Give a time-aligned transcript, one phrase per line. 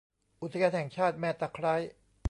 [0.41, 1.73] อุทยานแห่งชาติแม่ตะไคร้